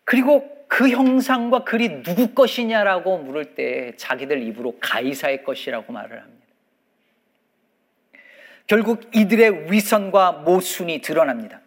그리고 0.05 0.49
그 0.69 0.89
형상과 0.89 1.65
글이 1.65 2.03
누구 2.03 2.35
것이냐라고 2.35 3.19
물을 3.19 3.55
때 3.55 3.93
자기들 3.97 4.43
입으로 4.43 4.77
가이사의 4.81 5.45
것이라고 5.45 5.93
말을 5.93 6.21
합니다. 6.21 6.45
결국 8.67 9.03
이들의 9.15 9.71
위선과 9.71 10.33
모순이 10.33 11.01
드러납니다. 11.01 11.61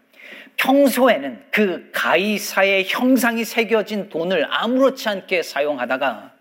평소에는 0.58 1.46
그 1.52 1.90
가이사의 1.94 2.86
형상이 2.88 3.46
새겨진 3.46 4.10
돈을 4.10 4.48
아무렇지 4.50 5.08
않게 5.08 5.44
사용하다가 5.44 6.34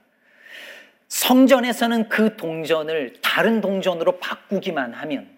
성전에서는 1.09 2.09
그 2.09 2.37
동전을 2.37 3.15
다른 3.23 3.61
동전으로 3.61 4.19
바꾸기만 4.19 4.95
하면 4.95 5.29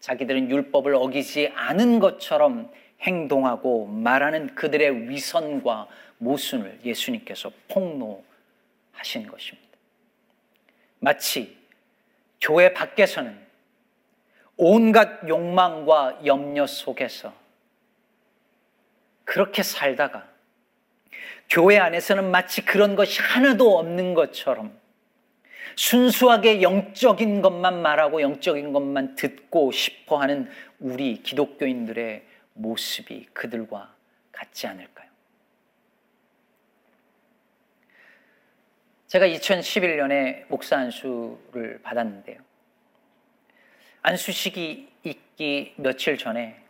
자기들은 0.00 0.50
율법을 0.50 0.94
어기지 0.94 1.52
않은 1.54 1.98
것처럼 1.98 2.70
행동하고 3.00 3.86
말하는 3.86 4.54
그들의 4.54 5.08
위선과 5.08 5.88
모순을 6.18 6.80
예수님께서 6.84 7.50
폭로하신 7.68 9.26
것입니다. 9.28 9.68
마치 11.00 11.56
교회 12.40 12.72
밖에서는 12.72 13.38
온갖 14.56 15.28
욕망과 15.28 16.20
염려 16.26 16.66
속에서 16.66 17.32
그렇게 19.24 19.62
살다가 19.62 20.26
교회 21.48 21.78
안에서는 21.78 22.30
마치 22.30 22.64
그런 22.64 22.96
것이 22.96 23.20
하나도 23.20 23.78
없는 23.78 24.14
것처럼 24.14 24.76
순수하게 25.76 26.60
영적인 26.62 27.40
것만 27.40 27.80
말하고 27.80 28.20
영적인 28.20 28.72
것만 28.72 29.14
듣고 29.14 29.70
싶어 29.70 30.16
하는 30.16 30.50
우리 30.80 31.22
기독교인들의 31.22 32.22
모습이 32.58 33.26
그들과 33.32 33.94
같지 34.32 34.66
않을까요? 34.66 35.08
제가 39.06 39.26
2011년에 39.26 40.46
목사 40.48 40.76
안수를 40.76 41.80
받았는데요. 41.82 42.38
안수식이 44.02 44.88
있기 45.04 45.74
며칠 45.78 46.18
전에 46.18 46.62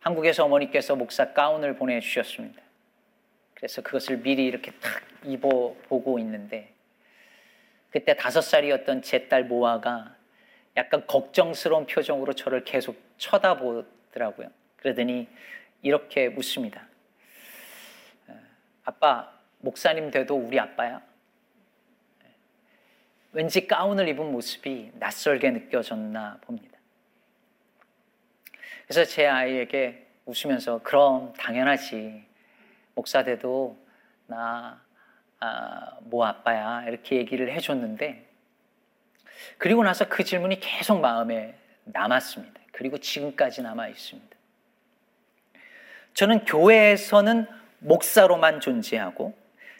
한국에서 0.00 0.44
어머니께서 0.44 0.96
목사 0.96 1.32
가운을 1.32 1.76
보내주셨습니다. 1.76 2.60
그래서 3.54 3.80
그것을 3.80 4.18
미리 4.18 4.44
이렇게 4.44 4.72
탁 4.72 5.02
입어보고 5.24 6.18
있는데 6.18 6.72
그때 7.90 8.16
다섯 8.16 8.40
살이었던 8.42 9.02
제 9.02 9.28
딸 9.28 9.44
모아가 9.44 10.16
약간 10.76 11.06
걱정스러운 11.06 11.86
표정으로 11.86 12.32
저를 12.32 12.64
계속 12.64 12.96
쳐다보더라고요. 13.18 14.50
그러더니 14.82 15.28
이렇게 15.80 16.28
묻습니다. 16.28 16.84
아빠, 18.84 19.32
목사님 19.60 20.10
돼도 20.10 20.34
우리 20.34 20.58
아빠야? 20.58 21.00
왠지 23.30 23.68
가운을 23.68 24.08
입은 24.08 24.32
모습이 24.32 24.90
낯설게 24.94 25.50
느껴졌나 25.52 26.38
봅니다. 26.42 26.76
그래서 28.84 29.04
제 29.04 29.26
아이에게 29.26 30.06
웃으면서 30.26 30.80
그럼 30.82 31.32
당연하지. 31.34 32.26
목사 32.94 33.22
돼도 33.22 33.78
나, 34.26 34.82
아, 35.38 35.96
뭐 36.00 36.26
아빠야. 36.26 36.84
이렇게 36.88 37.16
얘기를 37.16 37.50
해줬는데 37.52 38.28
그리고 39.58 39.84
나서 39.84 40.08
그 40.08 40.24
질문이 40.24 40.58
계속 40.58 41.00
마음에 41.00 41.56
남았습니다. 41.84 42.60
그리고 42.72 42.98
지금까지 42.98 43.62
남아 43.62 43.88
있습니다. 43.88 44.41
저는 46.14 46.44
교회에서는 46.44 47.46
목사로만 47.78 48.60
존재하고 48.60 49.34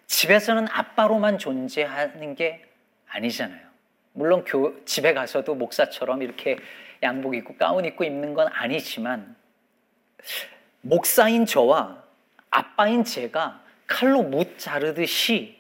집에서는 0.07 0.67
아빠로만 0.71 1.39
존재하는 1.39 2.35
게 2.35 2.65
아니잖아요. 3.09 3.61
물론 4.15 4.45
교, 4.45 4.85
집에 4.85 5.15
가서도 5.15 5.55
목사처럼 5.55 6.23
이렇게 6.23 6.57
양복 7.03 7.35
입고 7.35 7.57
가운 7.57 7.85
입고 7.85 8.05
입는 8.05 8.35
건 8.35 8.49
아니지만 8.49 9.35
목사인 10.83 11.47
저와 11.47 12.03
아빠인 12.51 13.05
제가 13.05 13.63
칼로 13.87 14.23
못 14.23 14.59
자르듯이 14.59 15.59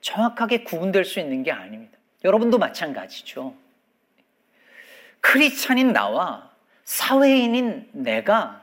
정확하게 0.00 0.64
구분될 0.64 1.04
수 1.04 1.20
있는 1.20 1.42
게 1.42 1.52
아닙니다. 1.52 1.96
여러분도 2.24 2.58
마찬가지죠. 2.58 3.54
크리스찬인 5.20 5.92
나와 5.92 6.50
사회인인 6.84 7.88
내가 7.92 8.61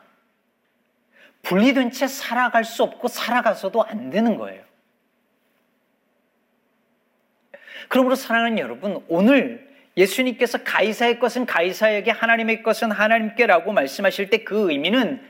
분리된 1.43 1.91
채 1.91 2.07
살아갈 2.07 2.63
수 2.63 2.83
없고 2.83 3.07
살아가서도 3.07 3.83
안 3.83 4.09
되는 4.09 4.37
거예요. 4.37 4.63
그러므로 7.87 8.15
사랑하는 8.15 8.59
여러분, 8.59 9.03
오늘 9.07 9.67
예수님께서 9.97 10.59
가이사의 10.63 11.19
것은 11.19 11.45
가이사에게 11.45 12.11
하나님의 12.11 12.63
것은 12.63 12.91
하나님께라고 12.91 13.73
말씀하실 13.73 14.29
때 14.29 14.43
그 14.43 14.71
의미는 14.71 15.21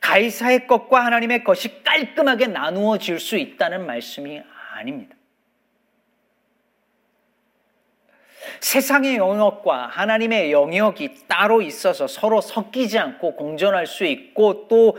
가이사의 0.00 0.66
것과 0.66 1.04
하나님의 1.04 1.44
것이 1.44 1.82
깔끔하게 1.82 2.48
나누어질 2.48 3.20
수 3.20 3.36
있다는 3.36 3.86
말씀이 3.86 4.42
아닙니다. 4.74 5.14
세상의 8.60 9.16
영역과 9.16 9.86
하나님의 9.86 10.52
영역이 10.52 11.26
따로 11.28 11.62
있어서 11.62 12.06
서로 12.06 12.40
섞이지 12.40 12.98
않고 12.98 13.36
공존할 13.36 13.86
수 13.86 14.04
있고 14.04 14.66
또 14.68 14.98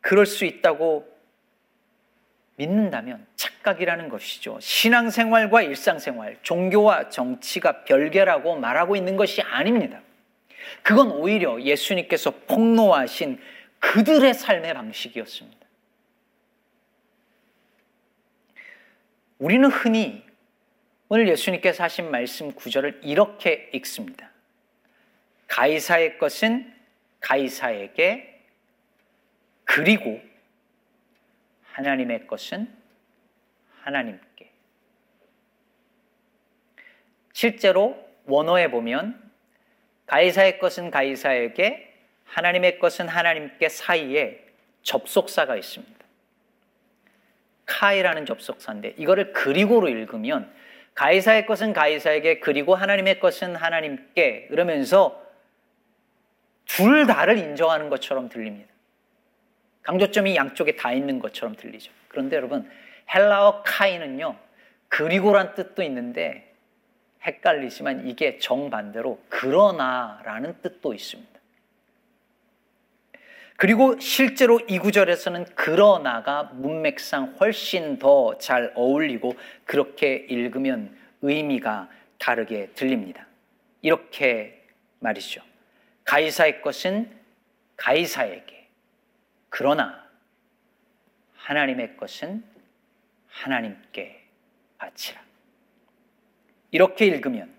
그럴 0.00 0.26
수 0.26 0.44
있다고 0.44 1.08
믿는다면 2.56 3.26
착각이라는 3.36 4.08
것이죠. 4.10 4.58
신앙생활과 4.60 5.62
일상생활, 5.62 6.38
종교와 6.42 7.08
정치가 7.08 7.84
별개라고 7.84 8.56
말하고 8.56 8.96
있는 8.96 9.16
것이 9.16 9.40
아닙니다. 9.40 10.00
그건 10.82 11.10
오히려 11.10 11.60
예수님께서 11.60 12.30
폭로하신 12.46 13.40
그들의 13.78 14.34
삶의 14.34 14.74
방식이었습니다. 14.74 15.58
우리는 19.38 19.70
흔히 19.70 20.22
오늘 21.08 21.28
예수님께서 21.28 21.82
하신 21.82 22.10
말씀 22.10 22.52
구절을 22.52 23.00
이렇게 23.02 23.70
읽습니다. 23.72 24.30
가이사의 25.48 26.18
것은 26.18 26.72
가이사에게 27.20 28.29
그리고 29.72 30.20
하나님의 31.70 32.26
것은 32.26 32.68
하나님께. 33.82 34.50
실제로 37.32 37.96
원어에 38.24 38.68
보면 38.68 39.30
가이사의 40.06 40.58
것은 40.58 40.90
가이사에게 40.90 41.94
하나님의 42.24 42.80
것은 42.80 43.06
하나님께 43.06 43.68
사이에 43.68 44.44
접속사가 44.82 45.54
있습니다. 45.54 46.04
카이라는 47.66 48.26
접속사인데 48.26 48.94
이거를 48.98 49.32
그리고로 49.32 49.88
읽으면 49.88 50.52
가이사의 50.94 51.46
것은 51.46 51.72
가이사에게 51.72 52.40
그리고 52.40 52.74
하나님의 52.74 53.20
것은 53.20 53.54
하나님께 53.54 54.48
그러면서 54.48 55.24
둘 56.64 57.06
다를 57.06 57.38
인정하는 57.38 57.88
것처럼 57.88 58.28
들립니다. 58.28 58.69
강조점이 59.82 60.36
양쪽에 60.36 60.76
다 60.76 60.92
있는 60.92 61.18
것처럼 61.18 61.56
들리죠. 61.56 61.92
그런데 62.08 62.36
여러분, 62.36 62.68
헬라어 63.12 63.62
카이는요, 63.64 64.36
그리고란 64.88 65.54
뜻도 65.54 65.82
있는데 65.82 66.54
헷갈리지만 67.22 68.06
이게 68.06 68.38
정반대로 68.38 69.20
그러나라는 69.28 70.60
뜻도 70.62 70.94
있습니다. 70.94 71.30
그리고 73.56 73.98
실제로 74.00 74.58
이 74.68 74.78
구절에서는 74.78 75.44
그러나가 75.54 76.44
문맥상 76.44 77.36
훨씬 77.40 77.98
더 77.98 78.38
잘 78.38 78.72
어울리고 78.74 79.34
그렇게 79.66 80.14
읽으면 80.14 80.96
의미가 81.20 81.90
다르게 82.18 82.70
들립니다. 82.74 83.26
이렇게 83.82 84.64
말이죠. 85.00 85.42
가이사의 86.04 86.62
것은 86.62 87.10
가이사에게 87.76 88.59
그러나 89.50 90.08
하나님의 91.34 91.96
것은 91.96 92.42
하나님께 93.28 94.24
바치라. 94.78 95.20
이렇게 96.70 97.06
읽으면 97.06 97.52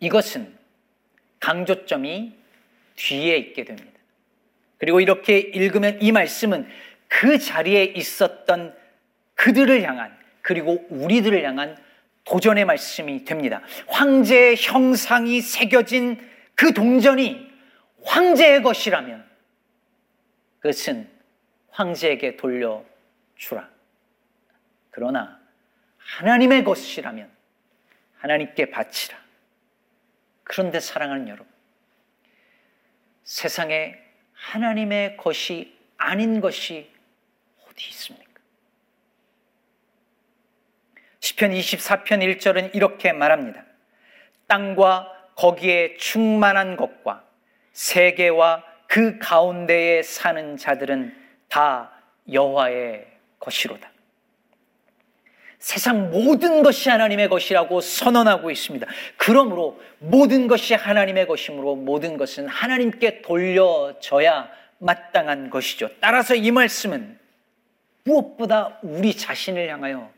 이것은 0.00 0.58
강조점이 1.38 2.36
뒤에 2.96 3.36
있게 3.38 3.64
됩니다. 3.64 3.98
그리고 4.78 5.00
이렇게 5.00 5.38
읽으면 5.38 6.02
이 6.02 6.12
말씀은 6.12 6.68
그 7.08 7.38
자리에 7.38 7.84
있었던 7.84 8.76
그들을 9.34 9.82
향한 9.82 10.16
그리고 10.42 10.84
우리들을 10.90 11.42
향한 11.44 11.76
도전의 12.24 12.64
말씀이 12.64 13.24
됩니다. 13.24 13.62
황제의 13.88 14.56
형상이 14.58 15.40
새겨진 15.40 16.18
그 16.54 16.72
동전이 16.74 17.50
황제의 18.04 18.62
것이라면 18.62 19.29
그것은 20.60 21.10
황제에게 21.70 22.36
돌려주라. 22.36 23.68
그러나 24.90 25.40
하나님의 25.96 26.64
것이라면 26.64 27.30
하나님께 28.16 28.70
바치라. 28.70 29.18
그런데 30.44 30.80
사랑하는 30.80 31.28
여러분, 31.28 31.46
세상에 33.24 33.98
하나님의 34.32 35.16
것이 35.16 35.78
아닌 35.96 36.40
것이 36.40 36.90
어디 37.66 37.88
있습니까? 37.90 38.30
10편 41.20 41.58
24편 41.58 42.38
1절은 42.38 42.74
이렇게 42.74 43.12
말합니다. 43.12 43.64
땅과 44.46 45.32
거기에 45.36 45.96
충만한 45.96 46.76
것과 46.76 47.24
세계와 47.72 48.69
그 48.90 49.20
가운데에 49.20 50.02
사는 50.02 50.56
자들은 50.56 51.14
다 51.48 51.92
여호와의 52.32 53.06
것이로다. 53.38 53.88
세상 55.60 56.10
모든 56.10 56.64
것이 56.64 56.90
하나님의 56.90 57.28
것이라고 57.28 57.82
선언하고 57.82 58.50
있습니다. 58.50 58.88
그러므로 59.16 59.80
모든 60.00 60.48
것이 60.48 60.74
하나님의 60.74 61.28
것이므로 61.28 61.76
모든 61.76 62.16
것은 62.16 62.48
하나님께 62.48 63.22
돌려져야 63.22 64.50
마땅한 64.78 65.50
것이죠. 65.50 65.88
따라서 66.00 66.34
이 66.34 66.50
말씀은 66.50 67.16
무엇보다 68.02 68.80
우리 68.82 69.16
자신을 69.16 69.68
향하여 69.68 70.12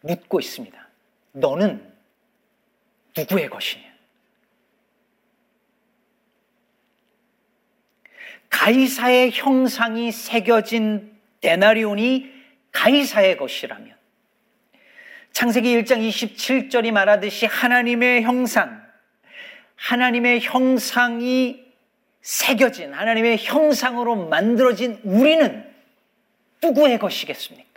묻고 0.00 0.40
있습니다. 0.40 0.88
너는 1.30 1.94
누구의 3.16 3.48
것이냐? 3.48 3.89
가이사의 8.50 9.30
형상이 9.32 10.12
새겨진 10.12 11.16
데나리온이 11.40 12.30
가이사의 12.72 13.36
것이라면 13.36 13.96
창세기 15.32 15.82
1장 15.82 16.06
27절이 16.06 16.90
말하듯이 16.90 17.46
하나님의 17.46 18.22
형상, 18.22 18.84
하나님의 19.76 20.40
형상이 20.40 21.64
새겨진 22.20 22.92
하나님의 22.92 23.38
형상으로 23.38 24.28
만들어진 24.28 25.00
우리는 25.04 25.64
누구의 26.62 26.98
것이겠습니까? 26.98 27.70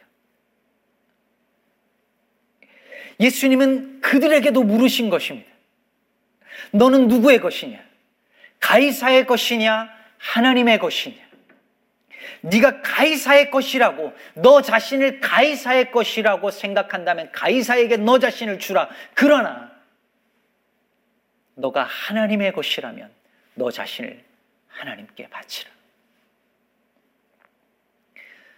예수님은 3.19 4.01
그들에게도 4.01 4.63
물으신 4.63 5.09
것입니다. 5.09 5.49
너는 6.71 7.07
누구의 7.07 7.39
것이냐? 7.39 7.79
가이사의 8.59 9.27
것이냐? 9.27 10.02
하나님의 10.23 10.79
것이냐? 10.79 11.21
네가 12.41 12.81
가이사의 12.81 13.51
것이라고 13.51 14.13
너 14.36 14.62
자신을 14.62 15.19
가이사의 15.19 15.91
것이라고 15.91 16.49
생각한다면 16.49 17.31
가이사에게 17.31 17.97
너 17.97 18.19
자신을 18.19 18.59
주라. 18.59 18.89
그러나 19.13 19.71
너가 21.55 21.83
하나님의 21.83 22.53
것이라면 22.53 23.12
너 23.55 23.69
자신을 23.69 24.23
하나님께 24.67 25.29
바치라. 25.29 25.71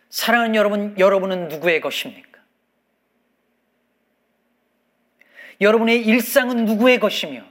사랑하는 0.10 0.56
여러분, 0.56 0.97
여러분은 0.97 1.47
누구의 1.49 1.82
것입니까? 1.82 2.39
여러분의 5.62 6.06
일상은 6.06 6.65
누구의 6.65 6.99
것이며 6.99 7.43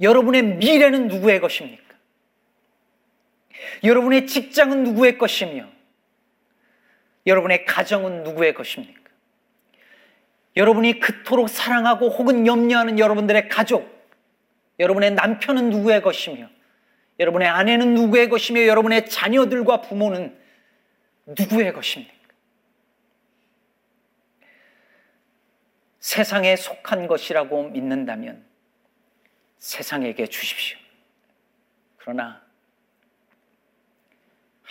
여러분의 0.00 0.42
미래는 0.42 1.08
누구의 1.08 1.40
것입니까? 1.40 1.91
여러분의 3.84 4.26
직장은 4.26 4.84
누구의 4.84 5.18
것이며 5.18 5.68
여러분의 7.26 7.64
가정은 7.64 8.24
누구의 8.24 8.54
것입니까? 8.54 9.00
여러분이 10.56 11.00
그토록 11.00 11.48
사랑하고 11.48 12.10
혹은 12.10 12.46
염려하는 12.46 12.98
여러분들의 12.98 13.48
가족, 13.48 13.90
여러분의 14.78 15.12
남편은 15.12 15.70
누구의 15.70 16.02
것이며 16.02 16.48
여러분의 17.18 17.48
아내는 17.48 17.94
누구의 17.94 18.28
것이며 18.28 18.66
여러분의 18.66 19.08
자녀들과 19.08 19.82
부모는 19.82 20.36
누구의 21.26 21.72
것입니까? 21.72 22.12
세상에 26.00 26.56
속한 26.56 27.06
것이라고 27.06 27.70
믿는다면 27.70 28.44
세상에게 29.58 30.26
주십시오. 30.26 30.76
그러나 31.96 32.41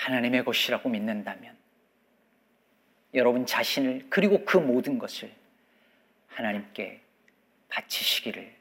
하나님의 0.02 0.44
것이라고 0.46 0.90
믿는다면 0.90 1.56
여러분 3.14 3.46
자신을 3.46 4.08
그리고 4.10 4.44
그 4.46 4.58
모든 4.58 4.98
것을 4.98 5.32
하나님께 6.28 7.02
바치시기를 7.70 8.56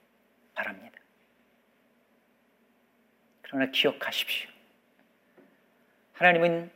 바랍니다. 0.55 0.98
그러나 3.40 3.70
기억하십시오. 3.70 4.50
하나님은 6.12 6.70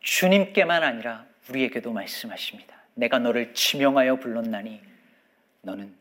주님께만 0.00 0.82
아니라 0.82 1.24
우리에게도 1.48 1.92
말씀하십니다. 1.92 2.76
내가 2.94 3.20
너를 3.20 3.54
지명하여 3.54 4.16
불렀나니 4.16 4.82
너는 5.62 5.96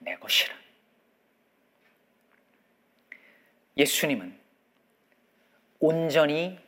내 0.00 0.14
것이라. 0.16 0.54
예수님은 3.78 4.38
온전히 5.80 6.67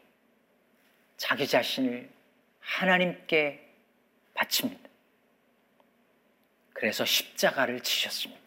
자기 1.20 1.46
자신을 1.46 2.08
하나님께 2.60 3.60
바칩니다. 4.32 4.88
그래서 6.72 7.04
십자가를 7.04 7.80
지셨습니다. 7.80 8.40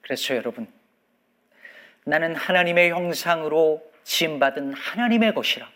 그래서 0.00 0.34
여러분, 0.34 0.72
나는 2.04 2.34
하나님의 2.34 2.92
형상으로 2.92 3.84
지음받은 4.04 4.72
하나님의 4.72 5.34
것이라고. 5.34 5.70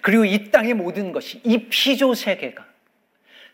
그리고 0.00 0.24
이 0.24 0.50
땅의 0.50 0.72
모든 0.72 1.12
것이, 1.12 1.42
이 1.44 1.68
피조 1.68 2.14
세계가 2.14 2.66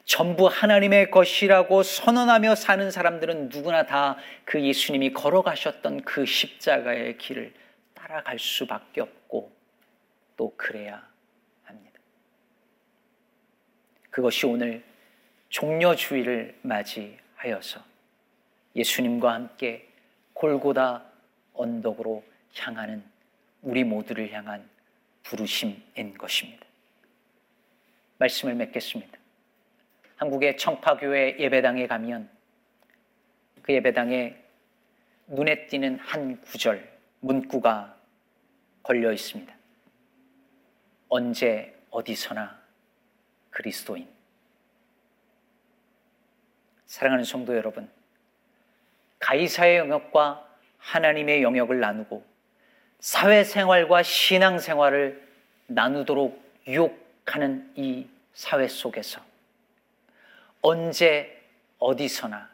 전부 0.04 0.46
하나님의 0.46 1.10
것이라고 1.10 1.82
선언하며 1.82 2.54
사는 2.54 2.92
사람들은 2.92 3.48
누구나 3.48 3.86
다 3.86 4.16
그 4.44 4.62
예수님이 4.62 5.12
걸어가셨던 5.12 6.02
그 6.02 6.24
십자가의 6.24 7.18
길을 7.18 7.52
따라갈 7.96 8.38
수밖에 8.38 9.00
없고 9.00 9.52
또 10.36 10.54
그래야 10.56 11.04
합니다. 11.64 11.98
그것이 14.10 14.46
오늘 14.46 14.84
종려주의를 15.48 16.58
맞이하여서 16.62 17.82
예수님과 18.76 19.32
함께 19.32 19.88
골고다 20.34 21.04
언덕으로 21.54 22.22
향하는 22.54 23.02
우리 23.62 23.82
모두를 23.82 24.30
향한 24.32 24.68
부르심인 25.22 26.16
것입니다. 26.16 26.64
말씀을 28.18 28.54
맺겠습니다. 28.54 29.18
한국의 30.16 30.56
청파교회 30.56 31.38
예배당에 31.38 31.86
가면 31.86 32.30
그 33.62 33.72
예배당에 33.72 34.36
눈에 35.28 35.66
띄는 35.66 35.98
한 35.98 36.40
구절, 36.42 36.95
문구가 37.26 37.96
걸려 38.82 39.12
있습니다. 39.12 39.52
언제 41.08 41.76
어디서나 41.90 42.60
그리스도인. 43.50 44.08
사랑하는 46.86 47.24
성도 47.24 47.56
여러분, 47.56 47.90
가이사의 49.18 49.78
영역과 49.78 50.46
하나님의 50.78 51.42
영역을 51.42 51.80
나누고 51.80 52.24
사회생활과 53.00 54.04
신앙생활을 54.04 55.26
나누도록 55.66 56.40
유혹하는 56.68 57.72
이 57.74 58.06
사회 58.34 58.68
속에서 58.68 59.20
언제 60.62 61.42
어디서나 61.78 62.48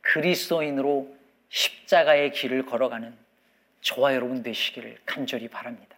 그리스도인으로 0.00 1.16
십자가의 1.50 2.32
길을 2.32 2.66
걸어가는 2.66 3.27
저와 3.88 4.14
여러분 4.14 4.42
되시기를 4.42 4.98
간절히 5.06 5.48
바랍니다. 5.48 5.96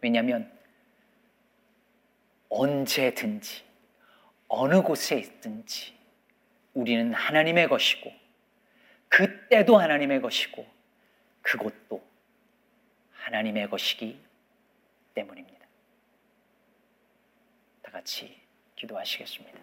왜냐하면 0.00 0.48
언제든지 2.48 3.64
어느 4.46 4.80
곳에 4.80 5.18
있든지 5.18 5.92
우리는 6.72 7.12
하나님의 7.12 7.68
것이고 7.68 8.12
그때도 9.08 9.76
하나님의 9.76 10.20
것이고 10.20 10.64
그곳도 11.42 12.00
하나님의 13.14 13.70
것이기 13.70 14.20
때문입니다. 15.14 15.66
다 17.82 17.90
같이 17.90 18.40
기도하시겠습니다. 18.76 19.58